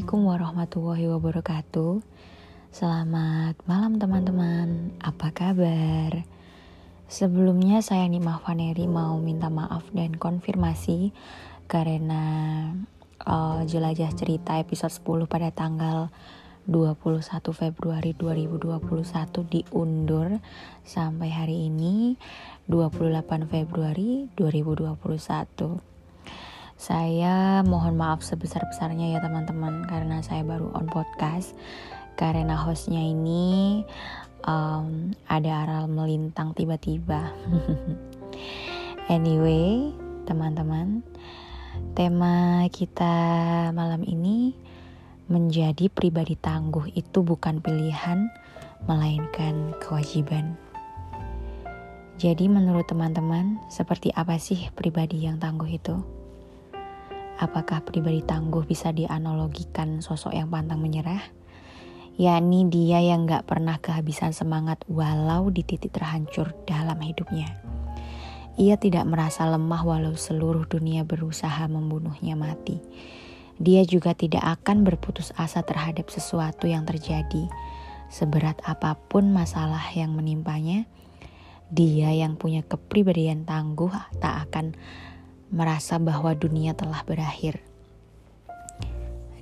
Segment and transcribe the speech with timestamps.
[0.00, 2.00] Assalamualaikum warahmatullahi wabarakatuh.
[2.72, 4.96] Selamat malam teman-teman.
[4.96, 6.24] Apa kabar?
[7.04, 11.12] Sebelumnya saya Nima Vaneri mau minta maaf dan konfirmasi
[11.68, 12.24] karena
[13.28, 16.08] uh, jelajah cerita episode 10 pada tanggal
[16.64, 17.20] 21
[17.52, 18.72] Februari 2021
[19.52, 20.40] diundur
[20.80, 22.16] sampai hari ini
[22.72, 25.89] 28 Februari 2021.
[26.80, 31.52] Saya mohon maaf sebesar-besarnya ya teman-teman karena saya baru on podcast
[32.16, 33.84] karena hostnya ini
[34.48, 37.36] um, ada aral melintang tiba-tiba.
[39.12, 39.92] anyway,
[40.24, 41.04] teman-teman,
[41.92, 43.12] tema kita
[43.76, 44.56] malam ini
[45.28, 48.32] menjadi pribadi tangguh itu bukan pilihan,
[48.88, 50.56] melainkan kewajiban.
[52.16, 56.19] Jadi menurut teman-teman, seperti apa sih pribadi yang tangguh itu?
[57.40, 61.24] Apakah pribadi tangguh bisa dianalogikan sosok yang pantang menyerah?
[62.20, 67.48] Yakni dia yang gak pernah kehabisan semangat walau di titik terhancur dalam hidupnya.
[68.60, 72.76] Ia tidak merasa lemah walau seluruh dunia berusaha membunuhnya mati.
[73.56, 77.48] Dia juga tidak akan berputus asa terhadap sesuatu yang terjadi.
[78.12, 80.84] Seberat apa pun masalah yang menimpanya,
[81.72, 84.76] dia yang punya kepribadian tangguh tak akan
[85.50, 87.58] merasa bahwa dunia telah berakhir.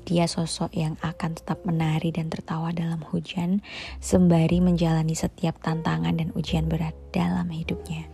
[0.09, 3.61] Dia sosok yang akan tetap menari dan tertawa dalam hujan,
[4.01, 8.09] sembari menjalani setiap tantangan dan ujian berat dalam hidupnya.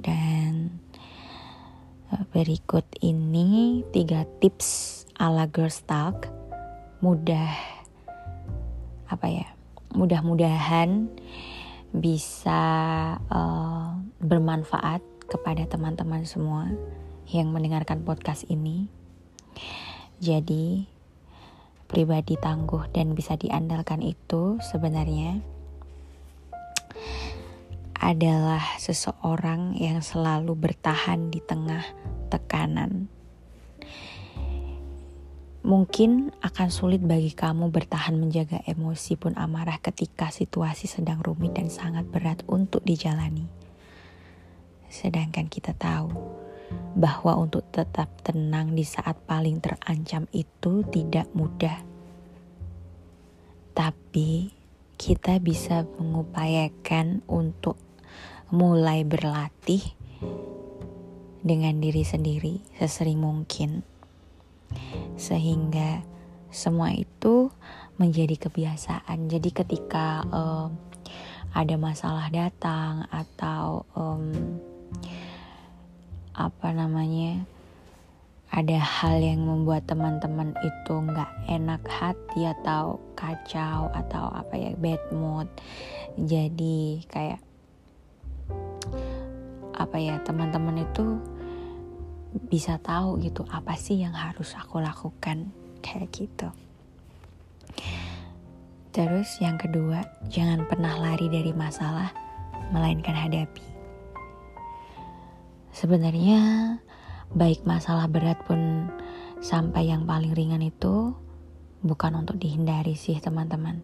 [0.00, 0.80] Dan
[2.08, 6.32] eh, berikut ini tiga tips ala girls talk
[7.04, 7.52] mudah
[9.12, 9.46] apa ya
[9.92, 11.12] mudah-mudahan
[11.92, 12.62] bisa
[13.28, 16.68] uh, bermanfaat kepada teman-teman semua
[17.32, 18.92] yang mendengarkan podcast ini.
[20.20, 20.84] Jadi,
[21.88, 25.40] pribadi tangguh dan bisa diandalkan itu sebenarnya
[28.02, 31.86] adalah seseorang yang selalu bertahan di tengah
[32.28, 33.06] tekanan.
[35.62, 41.70] Mungkin akan sulit bagi kamu bertahan menjaga emosi pun amarah ketika situasi sedang rumit dan
[41.70, 43.46] sangat berat untuk dijalani.
[44.92, 46.12] Sedangkan kita tahu
[46.92, 51.80] bahwa untuk tetap tenang di saat paling terancam itu tidak mudah.
[53.72, 54.52] Tapi
[55.00, 57.80] kita bisa mengupayakan untuk
[58.52, 59.80] mulai berlatih
[61.40, 63.80] dengan diri sendiri sesering mungkin.
[65.16, 66.04] Sehingga
[66.52, 67.48] semua itu
[67.96, 69.32] menjadi kebiasaan.
[69.32, 70.68] Jadi ketika uh,
[71.56, 74.32] ada masalah datang atau um,
[76.32, 77.44] apa namanya
[78.52, 85.00] ada hal yang membuat teman-teman itu nggak enak hati atau kacau atau apa ya bad
[85.08, 85.48] mood.
[86.20, 87.40] Jadi kayak
[89.72, 91.16] apa ya teman-teman itu
[92.52, 95.48] bisa tahu gitu apa sih yang harus aku lakukan
[95.80, 96.52] kayak gitu.
[98.92, 102.12] Terus yang kedua jangan pernah lari dari masalah
[102.68, 103.71] melainkan hadapi
[105.72, 106.76] Sebenarnya
[107.32, 108.92] baik masalah berat pun
[109.40, 111.16] sampai yang paling ringan itu
[111.80, 113.80] bukan untuk dihindari sih teman-teman.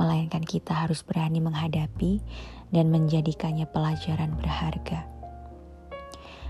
[0.00, 2.24] Melainkan kita harus berani menghadapi
[2.72, 5.04] dan menjadikannya pelajaran berharga.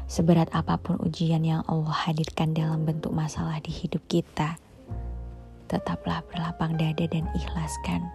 [0.06, 4.55] Seberat apa pun ujian yang Allah hadirkan dalam bentuk masalah di hidup kita,
[5.67, 8.06] tetaplah berlapang dada dan ikhlaskan.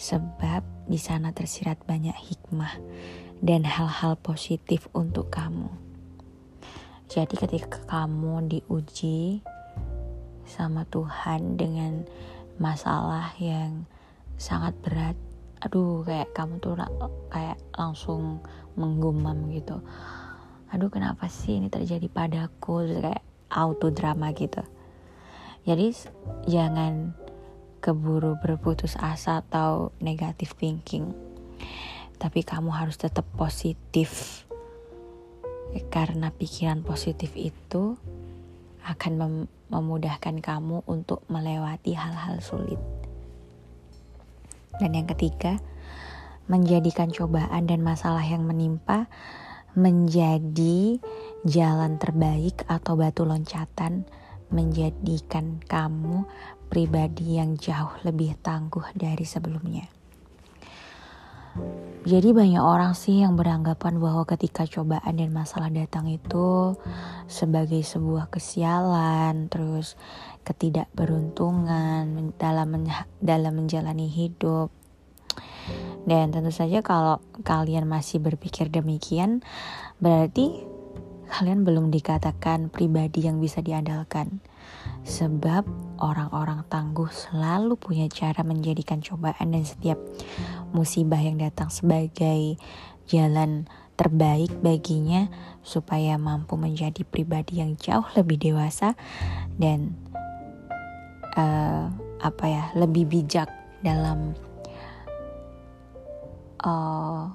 [0.00, 2.72] Sebab di sana tersirat banyak hikmah
[3.38, 5.70] dan hal-hal positif untuk kamu.
[7.08, 9.40] Jadi ketika kamu diuji
[10.44, 12.04] sama Tuhan dengan
[12.60, 13.86] masalah yang
[14.36, 15.16] sangat berat,
[15.64, 16.76] aduh kayak kamu tuh
[17.32, 18.42] kayak langsung
[18.76, 19.80] menggumam gitu.
[20.68, 22.84] Aduh kenapa sih ini terjadi padaku?
[22.84, 24.60] Terus kayak auto drama gitu.
[25.64, 25.96] Jadi
[26.44, 27.16] jangan
[27.78, 31.27] keburu berputus asa atau negatif thinking
[32.18, 34.42] tapi kamu harus tetap positif
[35.88, 37.94] karena pikiran positif itu
[38.84, 39.34] akan mem
[39.68, 42.80] memudahkan kamu untuk melewati hal-hal sulit.
[44.80, 45.60] Dan yang ketiga,
[46.48, 49.12] menjadikan cobaan dan masalah yang menimpa
[49.76, 50.96] menjadi
[51.44, 54.08] jalan terbaik atau batu loncatan
[54.48, 56.24] menjadikan kamu
[56.72, 59.97] pribadi yang jauh lebih tangguh dari sebelumnya.
[62.08, 66.72] Jadi banyak orang sih yang beranggapan bahwa ketika cobaan dan masalah datang itu
[67.28, 70.00] sebagai sebuah kesialan, terus
[70.48, 72.88] ketidakberuntungan dalam men
[73.20, 74.72] dalam menjalani hidup.
[76.08, 79.44] Dan tentu saja kalau kalian masih berpikir demikian,
[80.00, 80.64] berarti
[81.28, 84.40] kalian belum dikatakan pribadi yang bisa diandalkan.
[85.04, 85.64] Sebab
[86.00, 90.00] orang-orang tangguh selalu punya cara menjadikan cobaan dan setiap
[90.72, 92.56] musibah yang datang sebagai
[93.08, 93.66] jalan
[93.98, 95.26] terbaik baginya
[95.66, 98.94] supaya mampu menjadi pribadi yang jauh lebih dewasa
[99.58, 99.98] dan
[101.34, 101.90] uh,
[102.22, 103.50] apa ya lebih bijak
[103.82, 104.38] dalam
[106.62, 107.26] uh,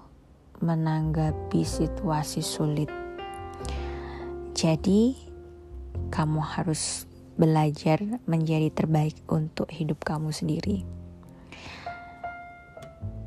[0.63, 2.87] menanggapi situasi sulit.
[4.55, 5.17] Jadi,
[6.07, 7.03] kamu harus
[7.35, 11.02] belajar menjadi terbaik untuk hidup kamu sendiri.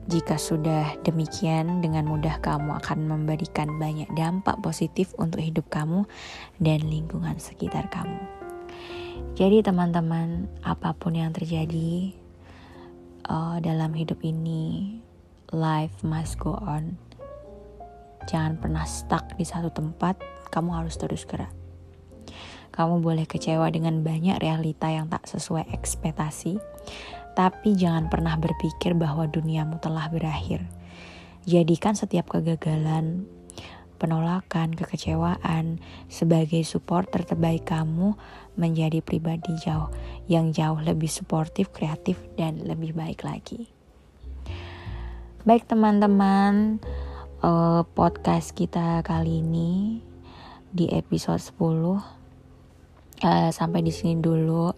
[0.06, 6.06] Jika sudah demikian, dengan mudah kamu akan memberikan banyak dampak positif untuk hidup kamu
[6.62, 8.22] dan lingkungan sekitar kamu.
[9.34, 12.14] Jadi, teman-teman, apa pun yang terjadi
[13.26, 15.02] uh, dalam hidup ini,
[15.50, 16.94] life must go on.
[18.30, 20.22] Jangan pernah stuck di satu tempat,
[20.54, 21.50] kamu harus terus gerak.
[22.70, 26.62] Kamu boleh kecewa dengan banyak realita yang tak sesuai ekspektasi,
[27.36, 30.64] tapi jangan pernah berpikir bahwa duniamu telah berakhir.
[31.44, 33.28] Jadikan setiap kegagalan,
[34.00, 38.16] penolakan, kekecewaan sebagai support terbaik kamu
[38.56, 39.92] menjadi pribadi jauh
[40.32, 43.68] yang jauh lebih suportif, kreatif, dan lebih baik lagi.
[45.44, 46.80] Baik teman-teman,
[47.44, 50.00] uh, podcast kita kali ini
[50.72, 52.00] di episode 10 uh,
[53.20, 54.72] eh, sampai di sini dulu.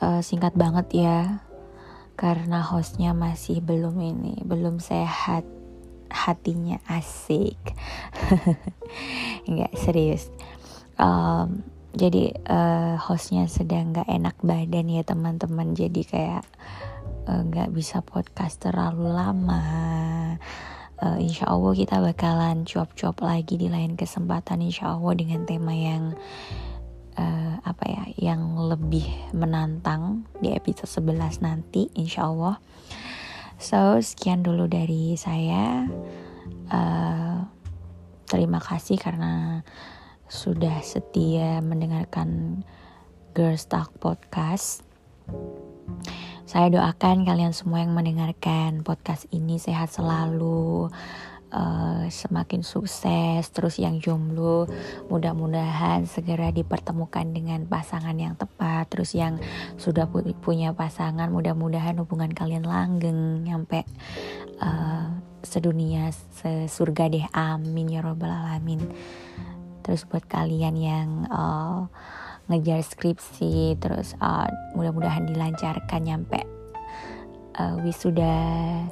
[0.00, 1.49] Uh, singkat banget ya
[2.20, 5.48] karena hostnya masih belum ini belum sehat
[6.12, 7.56] hatinya asik.
[9.48, 10.28] Nggak serius.
[11.00, 11.64] Um,
[11.96, 15.74] jadi uh, hostnya sedang nggak enak badan ya teman-teman.
[15.74, 16.46] Jadi kayak
[17.26, 19.62] eh, nggak uh, bisa podcast terlalu lama.
[21.00, 26.14] Uh, insya Allah kita bakalan cuap-cuap lagi di lain kesempatan insya Allah dengan tema yang
[27.16, 32.60] uh, apa ya yang lebih menantang di episode 11 nanti insya Allah.
[33.60, 35.88] So sekian dulu dari saya.
[36.70, 37.44] Uh,
[38.30, 39.66] terima kasih karena
[40.30, 42.62] sudah setia mendengarkan
[43.34, 44.86] Girls Talk Podcast.
[46.50, 50.90] Saya doakan kalian semua yang mendengarkan podcast ini sehat selalu
[51.52, 54.66] uh, semakin sukses terus yang jomblo
[55.12, 59.38] mudah-mudahan segera dipertemukan dengan pasangan yang tepat terus yang
[59.76, 63.86] sudah pu punya pasangan mudah-mudahan hubungan kalian langgeng nyampe
[64.62, 65.10] uh,
[65.40, 68.80] sedunia sesurga deh amin ya robbal alamin.
[69.80, 71.88] Terus buat kalian yang uh,
[72.52, 76.40] ngejar skripsi terus uh, mudah-mudahan dilancarkan nyampe
[77.56, 78.86] uh, wisuda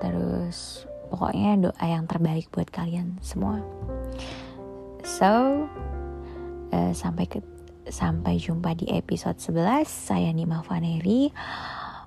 [0.00, 3.58] terus pokoknya doa yang terbaik buat kalian semua.
[5.02, 5.66] So
[6.70, 7.42] uh, sampai ke
[7.90, 11.34] sampai jumpa di episode 11 saya Nima Vaneri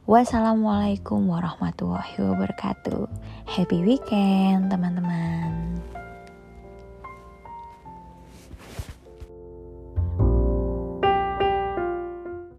[0.07, 3.03] wassalamualaikum warahmatullahi wabarakatuh.
[3.43, 5.83] Happy weekend teman-teman